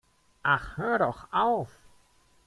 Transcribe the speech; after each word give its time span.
Ach, 0.43 0.77
hör 0.77 0.97
doch 0.97 1.27
auf! 1.31 1.69